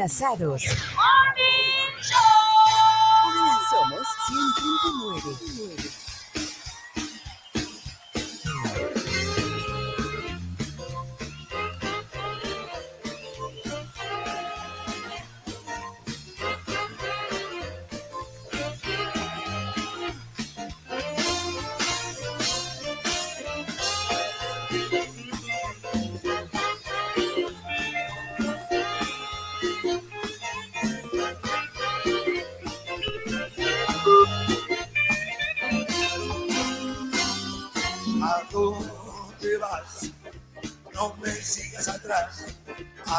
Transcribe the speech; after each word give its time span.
Enlazados. 0.00 0.62
Somos 3.68 4.06
100.9. 4.30 6.09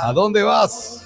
¿A 0.01 0.13
dónde 0.13 0.43
vas? 0.43 1.05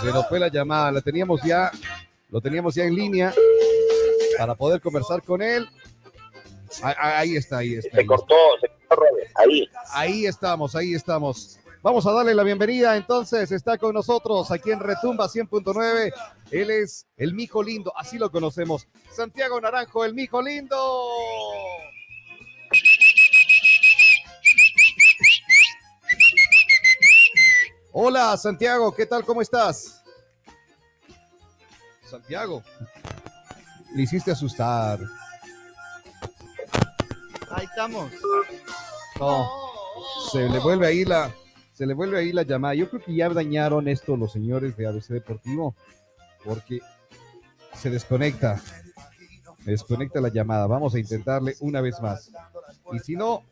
Se 0.00 0.12
nos 0.12 0.28
fue 0.28 0.38
la 0.38 0.48
llamada, 0.48 0.92
la 0.92 1.00
teníamos 1.00 1.40
ya, 1.42 1.70
lo 2.30 2.40
teníamos 2.40 2.74
ya 2.74 2.84
en 2.84 2.94
línea 2.94 3.34
para 4.38 4.54
poder 4.54 4.80
conversar 4.80 5.22
con 5.22 5.42
él. 5.42 5.68
Ahí 6.82 7.36
está, 7.36 7.58
ahí 7.58 7.74
está. 7.74 7.96
Se 7.96 8.06
cortó, 8.06 8.34
se 8.60 8.68
cortó, 8.88 9.04
ahí. 9.36 9.68
Ahí 9.92 10.26
estamos, 10.26 10.76
ahí 10.76 10.94
estamos. 10.94 11.58
Vamos 11.82 12.04
a 12.06 12.12
darle 12.12 12.34
la 12.34 12.42
bienvenida 12.42 12.96
entonces. 12.96 13.52
Está 13.52 13.78
con 13.78 13.94
nosotros 13.94 14.50
aquí 14.50 14.70
en 14.70 14.80
Retumba 14.80 15.28
100.9. 15.28 16.12
Él 16.50 16.70
es 16.70 17.06
el 17.16 17.32
Mijo 17.32 17.62
Lindo, 17.62 17.92
así 17.96 18.18
lo 18.18 18.30
conocemos. 18.30 18.86
Santiago 19.10 19.60
Naranjo, 19.60 20.04
el 20.04 20.12
Mijo 20.12 20.42
Lindo. 20.42 21.08
Hola 27.98 28.36
Santiago, 28.36 28.94
¿qué 28.94 29.06
tal? 29.06 29.24
¿Cómo 29.24 29.40
estás? 29.40 30.04
Santiago, 32.04 32.62
le 33.94 34.02
hiciste 34.02 34.30
asustar. 34.30 35.00
Ahí 37.50 37.64
estamos. 37.64 38.12
No, 39.18 39.48
se 40.30 40.46
le 40.46 40.58
vuelve 40.58 40.86
ahí 40.86 41.06
la, 41.06 41.34
se 41.72 41.86
le 41.86 41.94
vuelve 41.94 42.18
ahí 42.18 42.32
la 42.32 42.42
llamada. 42.42 42.74
Yo 42.74 42.90
creo 42.90 43.02
que 43.02 43.14
ya 43.14 43.30
dañaron 43.30 43.88
esto 43.88 44.14
los 44.14 44.30
señores 44.30 44.76
de 44.76 44.86
ABC 44.86 45.06
Deportivo, 45.06 45.74
porque 46.44 46.80
se 47.78 47.88
desconecta, 47.88 48.60
desconecta 49.64 50.20
la 50.20 50.28
llamada. 50.28 50.66
Vamos 50.66 50.94
a 50.94 50.98
intentarle 50.98 51.56
una 51.60 51.80
vez 51.80 51.98
más. 52.02 52.30
Y 52.92 52.98
si 52.98 53.16
no, 53.16 53.42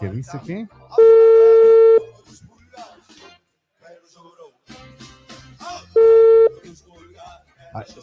¿Qué 0.00 0.08
dice 0.08 0.40
qué? 0.46 0.66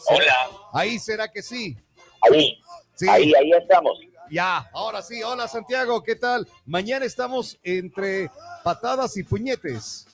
Hola. 0.08 0.34
Ahí 0.72 0.98
será 0.98 1.28
que 1.28 1.42
sí. 1.42 1.76
Ahí. 2.22 2.58
Sí. 2.94 3.08
Ahí, 3.08 3.32
ahí 3.34 3.50
estamos. 3.52 3.98
Ya, 4.30 4.68
ahora 4.72 5.02
sí. 5.02 5.22
Hola 5.22 5.48
Santiago, 5.48 6.02
¿qué 6.02 6.16
tal? 6.16 6.46
Mañana 6.66 7.04
estamos 7.04 7.58
entre 7.62 8.30
patadas 8.62 9.16
y 9.16 9.24
puñetes. 9.24 10.06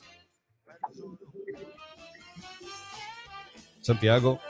Santiago. 3.83 4.41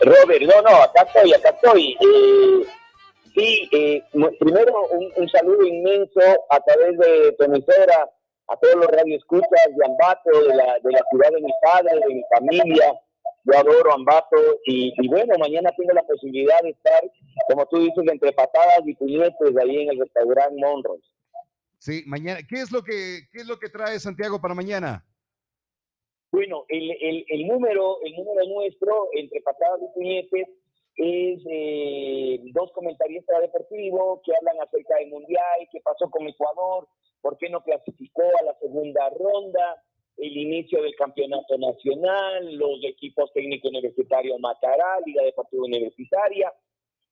Robert, 0.00 0.42
no, 0.42 0.62
no, 0.62 0.82
acá 0.82 1.02
estoy, 1.02 1.32
acá 1.32 1.50
estoy. 1.50 1.96
Eh, 2.00 2.66
Sí, 3.36 3.68
eh, 3.70 4.02
primero 4.40 4.72
un, 4.88 5.28
saludo 5.28 5.66
inmenso 5.66 6.20
a 6.48 6.58
través 6.60 6.96
de 6.96 7.32
tu 7.32 7.44
emisora, 7.44 8.10
a 8.48 8.56
todos 8.56 8.76
los 8.76 8.86
radioescuchas 8.86 9.50
de 9.76 9.84
Ambato, 9.84 10.30
de 10.48 10.54
la, 10.54 10.78
de 10.82 10.92
la 10.92 11.02
ciudad 11.10 11.30
de 11.30 11.42
mi 11.42 11.52
padre, 11.60 12.00
de 12.00 12.14
mi 12.14 12.22
familia. 12.34 12.98
Yo 13.44 13.58
adoro 13.58 13.92
Ambato 13.92 14.36
y, 14.64 15.06
bueno, 15.08 15.34
mañana 15.38 15.70
tengo 15.76 15.92
la 15.92 16.02
posibilidad 16.04 16.58
de 16.62 16.70
estar, 16.70 17.02
como 17.46 17.66
tú 17.66 17.78
dices, 17.78 18.04
entre 18.10 18.32
patadas 18.32 18.80
y 18.86 18.94
puñetes 18.94 19.56
ahí 19.60 19.82
en 19.82 19.90
el 19.90 19.98
restaurante 20.00 20.58
Monroe. 20.58 21.00
Sí, 21.78 22.04
mañana. 22.06 22.40
¿Qué 22.48 22.62
es 22.62 22.72
lo 22.72 22.82
que, 22.82 23.28
qué 23.30 23.40
es 23.40 23.46
lo 23.46 23.58
que 23.58 23.68
trae 23.68 24.00
Santiago 24.00 24.40
para 24.40 24.54
mañana? 24.54 25.04
Bueno, 26.32 26.64
el, 26.68 26.90
el, 27.02 27.24
el 27.28 27.46
número, 27.46 27.98
el 28.02 28.16
número 28.16 28.46
nuestro 28.46 29.08
entre 29.12 29.42
patadas 29.42 29.80
y 29.82 29.94
puñetes 29.94 30.48
es 30.96 31.42
eh, 31.50 32.40
dos 32.54 32.72
comentaristas 32.72 33.40
deportivos 33.42 34.20
que 34.24 34.32
hablan 34.34 34.66
acerca 34.66 34.96
del 34.96 35.10
Mundial, 35.10 35.68
qué 35.70 35.80
pasó 35.80 36.10
con 36.10 36.26
Ecuador, 36.26 36.88
por 37.20 37.36
qué 37.36 37.50
no 37.50 37.62
clasificó 37.62 38.22
a 38.22 38.44
la 38.44 38.54
segunda 38.58 39.10
ronda, 39.10 39.82
el 40.16 40.36
inicio 40.36 40.82
del 40.82 40.94
campeonato 40.96 41.58
nacional, 41.58 42.56
los 42.56 42.82
equipos 42.84 43.30
técnicos 43.34 43.70
universitarios 43.70 44.40
Macará, 44.40 44.98
Liga 45.04 45.22
Deportiva 45.22 45.64
Universitaria. 45.64 46.52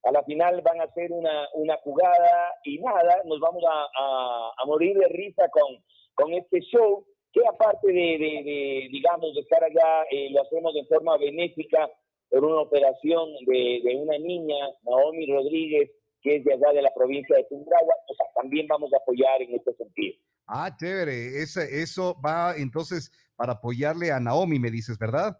A 0.04 0.12
la 0.12 0.22
final 0.24 0.60
van 0.62 0.80
a 0.80 0.84
hacer 0.84 1.12
una, 1.12 1.48
una 1.54 1.76
jugada 1.78 2.54
y 2.64 2.78
nada, 2.78 3.22
nos 3.24 3.40
vamos 3.40 3.62
a, 3.66 4.52
a, 4.58 4.66
morir 4.66 4.96
de 4.98 5.08
risa 5.08 5.48
con, 5.48 5.82
con 6.14 6.32
este 6.34 6.60
show, 6.60 7.06
que 7.32 7.40
aparte 7.46 7.88
de, 7.88 8.18
de, 8.18 8.88
digamos, 8.90 9.34
de 9.34 9.40
estar 9.40 9.62
allá, 9.64 10.04
eh, 10.10 10.30
lo 10.30 10.42
hacemos 10.42 10.74
de 10.74 10.84
forma 10.84 11.16
benéfica 11.16 11.90
por 12.34 12.44
una 12.44 12.62
operación 12.62 13.28
de, 13.46 13.80
de 13.84 13.96
una 13.96 14.18
niña, 14.18 14.56
Naomi 14.82 15.26
Rodríguez, 15.26 15.90
que 16.20 16.36
es 16.36 16.44
de 16.44 16.54
allá 16.54 16.72
de 16.72 16.82
la 16.82 16.92
provincia 16.92 17.36
de 17.36 17.44
Tungurahua, 17.44 17.94
o 18.08 18.14
sea, 18.14 18.26
también 18.34 18.66
vamos 18.66 18.92
a 18.92 18.96
apoyar 18.96 19.40
en 19.40 19.54
este 19.54 19.72
sentido. 19.74 20.16
Ah, 20.48 20.74
chévere, 20.76 21.42
Ese, 21.42 21.82
eso 21.82 22.16
va 22.24 22.54
entonces 22.56 23.12
para 23.36 23.52
apoyarle 23.52 24.10
a 24.10 24.18
Naomi, 24.18 24.58
me 24.58 24.70
dices, 24.70 24.98
¿verdad? 24.98 25.38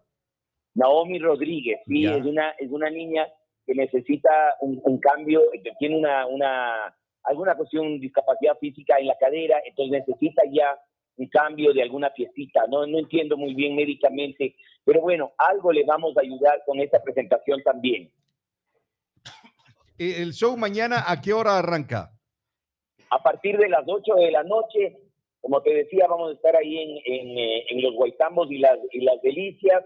Naomi 0.73 1.19
Rodríguez, 1.19 1.81
sí, 1.85 2.05
es 2.05 2.25
una, 2.25 2.51
es 2.51 2.71
una 2.71 2.89
niña 2.89 3.27
que 3.65 3.75
necesita 3.75 4.29
un, 4.61 4.79
un, 4.83 4.97
cambio, 4.99 5.41
que 5.51 5.71
tiene 5.79 5.97
una, 5.97 6.27
una, 6.27 6.95
alguna 7.23 7.55
cuestión, 7.55 7.99
discapacidad 7.99 8.57
física 8.57 8.95
en 8.99 9.07
la 9.07 9.17
cadera, 9.17 9.61
entonces 9.65 10.03
necesita 10.05 10.43
ya 10.49 10.79
un 11.17 11.27
cambio 11.27 11.73
de 11.73 11.81
alguna 11.81 12.11
piecita, 12.13 12.65
no, 12.69 12.85
no 12.85 12.99
entiendo 12.99 13.37
muy 13.37 13.53
bien 13.53 13.75
médicamente, 13.75 14.55
pero 14.83 15.01
bueno, 15.01 15.33
algo 15.37 15.71
le 15.71 15.83
vamos 15.85 16.15
a 16.17 16.21
ayudar 16.21 16.61
con 16.65 16.79
esta 16.79 17.01
presentación 17.01 17.61
también. 17.63 18.11
¿El 19.97 20.33
show 20.33 20.57
mañana 20.57 21.03
a 21.07 21.21
qué 21.21 21.31
hora 21.31 21.57
arranca? 21.57 22.11
A 23.09 23.23
partir 23.23 23.57
de 23.57 23.69
las 23.69 23.83
8 23.87 24.15
de 24.15 24.31
la 24.31 24.43
noche, 24.43 24.97
como 25.39 25.61
te 25.61 25.73
decía, 25.73 26.05
vamos 26.07 26.31
a 26.31 26.33
estar 26.33 26.55
ahí 26.55 26.77
en, 26.77 26.89
en, 27.05 27.37
eh, 27.37 27.65
en 27.69 27.81
los 27.81 27.93
Guaitambos 27.93 28.51
y 28.51 28.57
las, 28.57 28.77
y 28.91 29.01
las 29.01 29.21
delicias, 29.21 29.85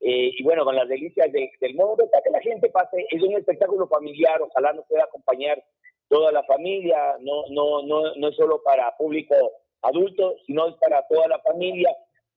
eh, 0.00 0.30
y 0.34 0.42
bueno, 0.42 0.64
con 0.64 0.74
las 0.74 0.88
delicias 0.88 1.30
del 1.30 1.74
mundo, 1.74 2.08
para 2.10 2.22
que 2.22 2.30
la 2.30 2.40
gente 2.40 2.70
pase, 2.70 3.06
es 3.10 3.22
un 3.22 3.34
espectáculo 3.34 3.86
familiar, 3.86 4.40
ojalá 4.40 4.72
nos 4.72 4.86
pueda 4.86 5.04
acompañar 5.04 5.62
toda 6.08 6.32
la 6.32 6.42
familia, 6.44 7.16
no, 7.20 7.44
no, 7.50 7.82
no, 7.82 8.14
no 8.14 8.28
es 8.28 8.36
solo 8.36 8.62
para 8.62 8.96
público 8.96 9.34
adultos, 9.82 10.34
sino 10.46 10.68
es 10.68 10.74
para 10.76 11.06
toda 11.08 11.28
la 11.28 11.38
familia. 11.40 11.88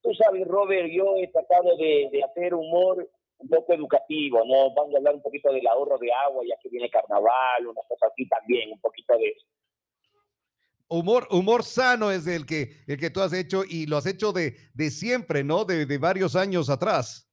Tú 0.01 0.13
sabes, 0.13 0.47
Robert, 0.47 0.89
yo 0.91 1.17
he 1.17 1.27
tratado 1.27 1.75
de, 1.77 2.21
hacer 2.23 2.53
humor 2.53 3.09
un 3.37 3.49
poco 3.49 3.73
educativo, 3.73 4.39
¿no? 4.45 4.73
Vamos 4.73 4.95
a 4.95 4.97
hablar 4.97 5.15
un 5.15 5.21
poquito 5.21 5.51
del 5.51 5.65
ahorro 5.67 5.97
de 5.97 6.11
agua, 6.11 6.43
ya 6.47 6.55
que 6.61 6.69
viene 6.69 6.89
carnaval, 6.89 7.67
una 7.67 7.81
cosa 7.87 8.07
así 8.07 8.27
también, 8.27 8.71
un 8.71 8.79
poquito 8.79 9.17
de 9.17 9.27
eso. 9.29 9.45
Humor, 10.89 11.27
humor 11.31 11.63
sano 11.63 12.11
es 12.11 12.27
el 12.27 12.45
que, 12.45 12.69
el 12.87 12.99
que 12.99 13.09
tú 13.09 13.21
has 13.21 13.33
hecho 13.33 13.63
y 13.67 13.87
lo 13.87 13.97
has 13.97 14.05
hecho 14.05 14.31
de, 14.31 14.55
de 14.73 14.91
siempre, 14.91 15.43
¿no? 15.43 15.65
De, 15.65 15.85
de 15.85 15.97
varios 15.97 16.35
años 16.35 16.69
atrás. 16.69 17.29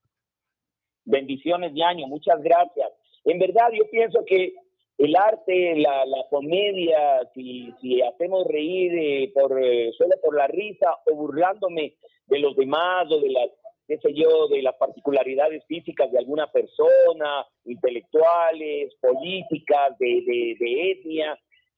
Bendiciones 1.05 1.75
de 1.75 1.83
año, 1.83 2.07
muchas 2.07 2.41
gracias. 2.43 2.89
En 3.25 3.39
verdad, 3.39 3.69
yo 3.73 3.89
pienso 3.91 4.25
que 4.27 4.55
el 5.01 5.17
arte, 5.17 5.77
la, 5.77 6.05
la 6.05 6.27
comedia, 6.29 7.27
si, 7.33 7.73
si 7.81 8.03
hacemos 8.03 8.47
reír 8.47 8.93
eh, 8.95 9.33
por 9.33 9.59
eh, 9.59 9.93
solo 9.97 10.11
por 10.23 10.37
la 10.37 10.47
risa 10.47 10.95
o 11.11 11.15
burlándome 11.15 11.95
de 12.27 12.39
los 12.39 12.55
demás 12.55 13.11
o 13.11 13.19
de 13.19 13.31
las 13.31 13.49
qué 13.87 13.97
sé 13.97 14.15
yo, 14.15 14.47
de 14.49 14.63
las 14.63 14.77
particularidades 14.77 15.65
físicas 15.67 16.13
de 16.13 16.19
alguna 16.19 16.47
persona, 16.53 17.45
intelectuales, 17.65 18.95
políticas, 19.01 19.99
de, 19.99 20.23
de, 20.25 20.57
de, 20.61 20.91
etnia. 20.93 21.33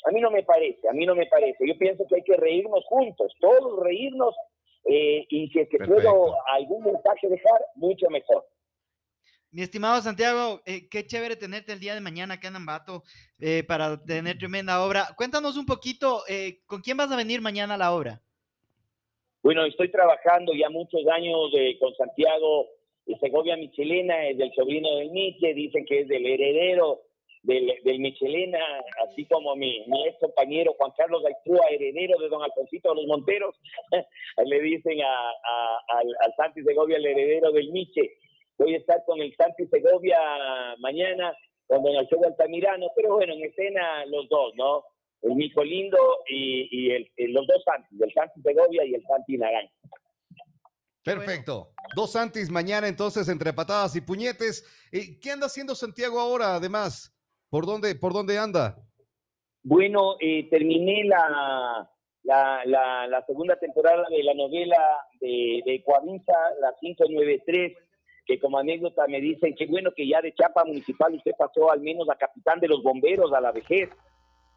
A 0.04 0.10
mí 0.10 0.20
no 0.20 0.30
me 0.30 0.42
parece, 0.42 0.86
a 0.90 0.92
mí 0.92 1.06
no 1.06 1.14
me 1.14 1.24
parece. 1.26 1.66
Yo 1.66 1.78
pienso 1.78 2.04
que 2.06 2.16
hay 2.16 2.22
que 2.22 2.36
reírnos 2.36 2.84
juntos, 2.84 3.32
todos 3.40 3.82
reírnos, 3.82 4.34
eh, 4.84 5.24
y 5.30 5.48
si 5.48 5.60
es 5.60 5.68
que 5.70 5.78
puedo 5.78 6.34
algún 6.50 6.84
mensaje 6.84 7.28
dejar, 7.28 7.62
mucho 7.76 8.10
mejor. 8.10 8.44
Mi 9.52 9.60
estimado 9.60 10.00
Santiago, 10.00 10.62
eh, 10.64 10.88
qué 10.88 11.06
chévere 11.06 11.36
tenerte 11.36 11.74
el 11.74 11.78
día 11.78 11.92
de 11.92 12.00
mañana 12.00 12.34
acá 12.34 12.48
en 12.48 12.56
Ambato 12.56 13.02
eh, 13.38 13.62
para 13.62 14.02
tener 14.02 14.38
tremenda 14.38 14.82
obra. 14.82 15.08
Cuéntanos 15.14 15.58
un 15.58 15.66
poquito, 15.66 16.22
eh, 16.26 16.60
¿con 16.64 16.80
quién 16.80 16.96
vas 16.96 17.12
a 17.12 17.16
venir 17.16 17.42
mañana 17.42 17.74
a 17.74 17.76
la 17.76 17.92
obra? 17.92 18.22
Bueno, 19.42 19.66
estoy 19.66 19.90
trabajando 19.90 20.54
ya 20.54 20.70
muchos 20.70 21.02
años 21.06 21.50
con 21.78 21.94
Santiago 21.96 22.66
Segovia 23.20 23.58
Michelena, 23.58 24.26
es 24.28 24.38
del 24.38 24.54
sobrino 24.54 24.88
del 24.96 25.10
Miche, 25.10 25.52
dicen 25.52 25.84
que 25.84 26.00
es 26.00 26.08
del 26.08 26.24
heredero 26.24 27.02
del, 27.42 27.74
del 27.84 27.98
Michelena, 27.98 28.58
así 29.06 29.26
como 29.26 29.54
mi, 29.54 29.84
mi 29.86 30.08
ex 30.08 30.18
compañero 30.18 30.72
Juan 30.78 30.92
Carlos 30.96 31.22
Gaitúa, 31.24 31.66
heredero 31.68 32.18
de 32.18 32.28
don 32.30 32.42
Alfonsito 32.42 32.88
de 32.88 32.94
los 32.94 33.06
Monteros, 33.06 33.60
le 34.46 34.60
dicen 34.62 35.02
a, 35.02 35.30
al, 35.88 36.06
al 36.24 36.34
Santi 36.38 36.62
Segovia 36.62 36.96
el 36.96 37.04
heredero 37.04 37.52
del 37.52 37.70
Miche 37.70 38.21
Voy 38.62 38.74
a 38.74 38.78
estar 38.78 39.02
con 39.04 39.20
el 39.20 39.34
Santi 39.34 39.66
Segovia 39.66 40.18
mañana, 40.78 41.36
con 41.66 41.82
don 41.82 41.96
Alfredo 41.96 42.26
Altamirano, 42.28 42.86
pero 42.94 43.14
bueno, 43.14 43.32
en 43.34 43.42
escena 43.42 44.06
los 44.06 44.28
dos, 44.28 44.54
¿no? 44.54 44.84
El 45.20 45.34
Mico 45.34 45.64
Lindo 45.64 45.98
y, 46.28 46.92
el, 46.92 47.10
los 47.32 47.44
dos 47.48 47.64
Santis, 47.64 48.00
el 48.00 48.12
Santi 48.12 48.40
Segovia 48.40 48.84
y 48.84 48.94
el 48.94 49.02
Santi 49.04 49.36
Naranja. 49.36 49.72
Perfecto. 51.02 51.72
Dos 51.96 52.12
Santis 52.12 52.50
mañana 52.50 52.86
entonces 52.86 53.28
entre 53.28 53.52
patadas 53.52 53.96
y 53.96 54.00
puñetes. 54.00 54.64
¿Qué 54.92 55.30
anda 55.32 55.46
haciendo 55.46 55.74
Santiago 55.74 56.20
ahora 56.20 56.54
además? 56.54 57.12
¿Por 57.50 57.66
dónde, 57.66 57.96
por 57.96 58.12
dónde 58.12 58.38
anda? 58.38 58.76
Bueno, 59.64 60.16
eh, 60.20 60.48
terminé 60.50 61.04
la, 61.04 61.90
la, 62.22 63.06
la, 63.08 63.24
segunda 63.26 63.56
temporada 63.56 64.04
de 64.08 64.22
la 64.22 64.34
novela 64.34 64.78
de, 65.20 65.62
de 65.66 65.82
Coavisa, 65.84 66.32
la 66.60 66.74
593, 66.80 67.76
que 68.24 68.38
como 68.38 68.58
anécdota 68.58 69.06
me 69.08 69.20
dicen 69.20 69.54
que 69.56 69.66
bueno 69.66 69.90
que 69.94 70.06
ya 70.06 70.20
de 70.20 70.34
chapa 70.34 70.64
municipal 70.64 71.14
usted 71.14 71.32
pasó 71.36 71.70
al 71.70 71.80
menos 71.80 72.08
a 72.08 72.16
capitán 72.16 72.60
de 72.60 72.68
los 72.68 72.82
bomberos 72.82 73.32
a 73.32 73.40
la 73.40 73.52
vejez. 73.52 73.90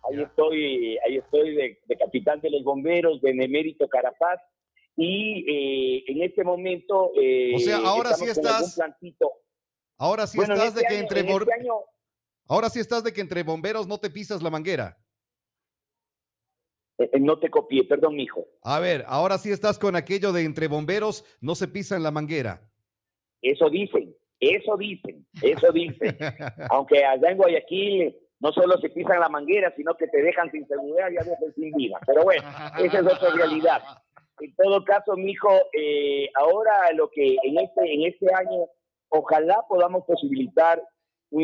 Ahí 0.07 0.21
estoy, 0.21 0.97
ahí 0.99 1.17
estoy 1.17 1.55
de, 1.55 1.97
capitán 1.97 2.39
de 2.41 2.51
los 2.51 2.63
bomberos, 2.63 3.21
de 3.21 3.33
Nemérito 3.33 3.87
Carapaz. 3.87 4.39
Y 4.95 5.43
eh, 5.49 6.03
en 6.07 6.21
este 6.21 6.43
momento. 6.43 7.11
Eh, 7.19 7.53
o 7.55 7.59
sea, 7.59 7.77
ahora 7.77 8.13
sí 8.13 8.25
estás. 8.25 8.79
Ahora 9.97 10.27
sí 10.27 10.39
estás 10.39 10.75
de 10.75 10.81
este 10.81 10.87
que 10.87 10.99
entre. 10.99 11.19
Este 11.21 11.69
ahora 12.47 12.69
sí 12.69 12.79
estás 12.79 13.03
de 13.03 13.11
que 13.11 13.21
entre 13.21 13.43
bomberos 13.43 13.87
no 13.87 13.97
te 13.97 14.09
pisas 14.09 14.43
la 14.43 14.51
manguera. 14.51 14.97
Eh, 16.97 17.19
no 17.19 17.39
te 17.39 17.49
copié, 17.49 17.83
perdón, 17.83 18.15
mijo. 18.15 18.45
A 18.61 18.79
ver, 18.79 19.03
ahora 19.07 19.37
sí 19.37 19.51
estás 19.51 19.79
con 19.79 19.95
aquello 19.95 20.31
de 20.31 20.43
entre 20.43 20.67
bomberos 20.67 21.25
no 21.41 21.55
se 21.55 21.67
pisan 21.67 22.03
la 22.03 22.11
manguera. 22.11 22.61
Eso 23.45 23.69
dicen, 23.69 24.15
eso 24.39 24.75
dicen, 24.75 25.25
eso 25.41 25.71
dicen. 25.71 26.17
Aunque 26.71 27.05
allá 27.05 27.29
en 27.29 27.37
Guayaquil 27.37 28.15
no 28.39 28.51
solo 28.51 28.77
se 28.79 28.89
pisan 28.89 29.19
la 29.19 29.29
manguera, 29.29 29.71
sino 29.75 29.93
que 29.95 30.07
te 30.07 30.21
dejan 30.21 30.49
sin 30.51 30.67
seguridad 30.67 31.11
y 31.11 31.17
a 31.17 31.23
veces 31.23 31.53
sin 31.55 31.71
vida. 31.73 31.99
Pero 32.07 32.23
bueno, 32.23 32.43
esa 32.79 32.99
es 32.99 33.05
otra 33.05 33.29
realidad. 33.35 33.81
En 34.39 34.55
todo 34.55 34.83
caso, 34.83 35.15
mijo, 35.15 35.49
eh, 35.77 36.27
ahora 36.35 36.91
lo 36.95 37.09
que 37.09 37.37
en 37.43 37.59
este, 37.59 37.93
en 37.93 38.05
este 38.05 38.33
año, 38.33 38.65
ojalá 39.09 39.63
podamos 39.69 40.03
posibilitar 40.05 40.81
un 41.29 41.43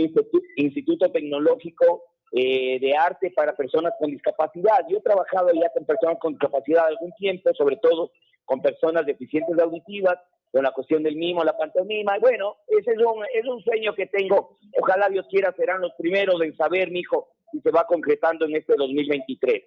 instituto, 0.55 1.11
tecnológico 1.11 2.03
eh, 2.31 2.79
de 2.79 2.95
arte 2.95 3.31
para 3.35 3.55
personas 3.55 3.93
con 3.99 4.09
discapacidad. 4.09 4.85
Yo 4.89 4.97
he 4.97 5.01
trabajado 5.01 5.49
ya 5.53 5.69
con 5.69 5.85
personas 5.85 6.17
con 6.19 6.33
discapacidad 6.33 6.87
algún 6.87 7.11
tiempo, 7.13 7.53
sobre 7.53 7.77
todo 7.77 8.11
con 8.45 8.61
personas 8.61 9.05
deficientes 9.05 9.57
auditivas, 9.59 10.17
con 10.51 10.63
la 10.63 10.71
cuestión 10.71 11.01
del 11.01 11.15
mimo, 11.15 11.43
la 11.43 11.57
pantomima. 11.57 12.17
Bueno, 12.19 12.57
ese 12.67 12.91
es 12.91 12.97
un, 12.97 13.23
es 13.33 13.45
un 13.45 13.63
sueño 13.63 13.95
que 13.95 14.07
tengo. 14.07 14.57
Ojalá 14.79 15.07
Dios 15.09 15.25
quiera 15.29 15.53
serán 15.53 15.81
los 15.81 15.93
primeros 15.97 16.41
en 16.41 16.55
saber, 16.55 16.91
mi 16.91 16.99
hijo, 16.99 17.29
si 17.51 17.61
se 17.61 17.71
va 17.71 17.85
concretando 17.87 18.45
en 18.45 18.55
este 18.57 18.75
2023. 18.75 19.63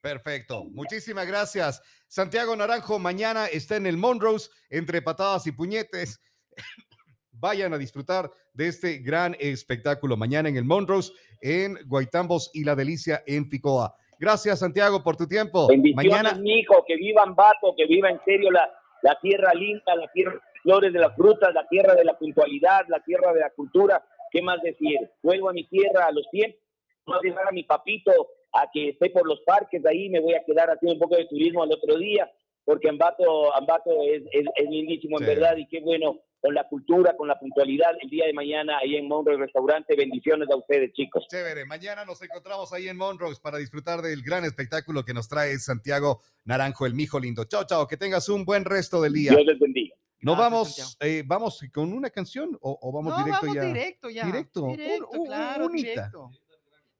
Perfecto. 0.00 0.64
Muchísimas 0.64 1.26
gracias. 1.26 1.82
Santiago 2.06 2.56
Naranjo 2.56 2.98
mañana 2.98 3.46
está 3.46 3.76
en 3.76 3.86
el 3.86 3.96
Monrose 3.96 4.50
entre 4.70 5.02
patadas 5.02 5.46
y 5.46 5.52
puñetes. 5.52 6.20
Vayan 7.32 7.74
a 7.74 7.78
disfrutar 7.78 8.30
de 8.54 8.68
este 8.68 8.98
gran 8.98 9.36
espectáculo 9.38 10.16
mañana 10.16 10.48
en 10.48 10.56
el 10.56 10.64
Monrose, 10.64 11.12
en 11.40 11.78
Guaitambos 11.86 12.50
y 12.54 12.64
La 12.64 12.74
Delicia 12.74 13.22
en 13.26 13.48
Ficoa. 13.48 13.94
Gracias, 14.18 14.58
Santiago, 14.60 15.02
por 15.04 15.16
tu 15.16 15.28
tiempo. 15.28 15.68
Bendiciones, 15.68 16.10
mañana... 16.10 16.34
mi 16.34 16.60
hijo, 16.60 16.84
que 16.86 16.96
vivan 16.96 17.36
Bato, 17.36 17.74
que 17.76 17.86
viva 17.86 18.10
en 18.10 18.20
serio 18.24 18.50
la, 18.50 18.68
la 19.02 19.18
tierra 19.20 19.52
linda, 19.54 19.94
la 19.94 20.08
tierra 20.08 20.32
de 20.32 20.60
flores 20.62 20.92
de 20.92 20.98
las 20.98 21.14
frutas, 21.14 21.54
la 21.54 21.66
tierra 21.66 21.94
de 21.94 22.04
la 22.04 22.18
puntualidad, 22.18 22.86
la 22.88 23.00
tierra 23.00 23.32
de 23.32 23.40
la 23.40 23.50
cultura. 23.50 24.04
¿Qué 24.30 24.42
más 24.42 24.60
decir? 24.62 24.98
Vuelvo 25.22 25.48
a 25.48 25.52
mi 25.52 25.64
tierra 25.64 26.06
a 26.06 26.12
los 26.12 26.28
tiempos, 26.30 26.60
voy 27.06 27.16
a 27.16 27.20
dejar 27.22 27.48
a 27.48 27.52
mi 27.52 27.64
papito 27.64 28.12
a 28.52 28.68
que 28.72 28.90
esté 28.90 29.10
por 29.10 29.26
los 29.26 29.40
parques, 29.40 29.82
de 29.82 29.90
ahí 29.90 30.08
me 30.08 30.20
voy 30.20 30.34
a 30.34 30.44
quedar 30.44 30.70
haciendo 30.70 30.94
un 30.94 31.00
poco 31.00 31.16
de 31.16 31.26
turismo 31.26 31.62
al 31.62 31.72
otro 31.72 31.96
día, 31.96 32.30
porque 32.64 32.88
Ambato, 32.88 33.54
Ambato 33.54 33.90
es, 34.02 34.22
es, 34.32 34.70
lindísimo 34.70 35.18
en 35.20 35.26
verdad 35.26 35.56
y 35.56 35.66
qué 35.66 35.80
bueno 35.80 36.20
con 36.40 36.54
la 36.54 36.68
cultura, 36.68 37.16
con 37.16 37.28
la 37.28 37.38
puntualidad 37.38 37.90
el 38.00 38.10
día 38.10 38.26
de 38.26 38.32
mañana 38.32 38.78
ahí 38.78 38.96
en 38.96 39.08
Monroe 39.08 39.36
Restaurante. 39.36 39.96
Bendiciones 39.96 40.48
a 40.50 40.56
ustedes, 40.56 40.92
chicos. 40.92 41.26
Chévere, 41.28 41.64
mañana 41.64 42.04
nos 42.04 42.22
encontramos 42.22 42.72
ahí 42.72 42.88
en 42.88 42.96
Monroe 42.96 43.34
para 43.42 43.58
disfrutar 43.58 44.02
del 44.02 44.22
gran 44.22 44.44
espectáculo 44.44 45.04
que 45.04 45.14
nos 45.14 45.28
trae 45.28 45.58
Santiago 45.58 46.20
Naranjo, 46.44 46.86
el 46.86 46.94
mijo 46.94 47.18
lindo. 47.18 47.44
Chao, 47.44 47.64
chao, 47.64 47.86
que 47.86 47.96
tengas 47.96 48.28
un 48.28 48.44
buen 48.44 48.64
resto 48.64 49.00
del 49.02 49.12
día. 49.12 49.32
Dios 49.32 49.44
les 49.44 49.58
bendiga. 49.58 49.94
¿No 50.20 50.34
vamos, 50.34 50.96
eh, 51.00 51.22
vamos 51.24 51.60
con 51.72 51.92
una 51.92 52.10
canción 52.10 52.56
o, 52.60 52.92
vamos 52.92 53.16
directo 53.24 53.46
vamos 53.46 53.54
ya? 53.54 53.62
directo 53.62 54.10
ya. 54.10 54.26
Directo, 54.26 54.66
directo 54.66 55.08
claro, 55.24 55.68
directo. 55.68 56.30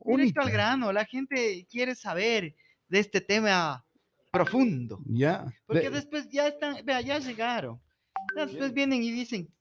Directo 0.05 0.41
al 0.41 0.51
grano. 0.51 0.93
La 0.93 1.05
gente 1.05 1.67
quiere 1.69 1.95
saber 1.97 2.55
de 2.89 2.99
este 3.01 3.21
tema 3.21 3.85
profundo. 4.31 5.01
Ya. 5.07 5.47
Porque 5.67 5.91
después 5.91 6.29
ya 6.31 6.47
están, 6.47 6.85
vea, 6.85 7.01
ya 7.01 7.19
llegaron. 7.19 7.81
Después 8.35 8.73
vienen 8.73 9.03
y 9.03 9.11
dicen. 9.11 9.53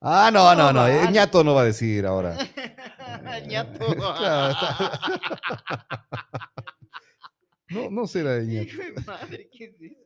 Ah, 0.00 0.30
no, 0.32 0.54
no, 0.54 0.72
no. 0.72 0.86
El 0.86 1.10
ñato 1.12 1.42
no 1.42 1.54
va 1.54 1.62
a 1.62 1.64
decir 1.64 2.06
ahora. 2.06 2.36
el 3.36 3.48
ñato. 3.48 3.86
no, 7.70 7.90
no 7.90 8.06
será 8.06 8.36
el 8.36 8.48
ñato. 8.48 8.70
Madre, 9.06 9.48
¿qué 9.50 9.64
este, 9.64 9.96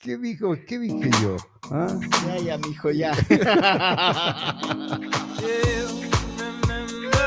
¿Qué 0.00 0.16
dijo? 0.16 0.56
¿Qué 0.66 0.78
dije 0.78 1.10
yo? 1.22 1.36
¿Ah? 1.70 1.94
Ya, 2.26 2.38
ya, 2.38 2.58
mijo, 2.58 2.90
ya. 2.90 3.12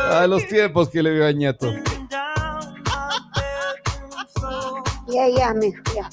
a 0.10 0.28
los 0.28 0.48
tiempos 0.48 0.90
que 0.90 1.04
le 1.04 1.12
veo 1.12 1.28
a 1.28 1.32
ñato. 1.32 1.72
Ya, 5.08 5.30
ya, 5.38 5.54
mijo, 5.54 5.84
ya. 5.96 6.10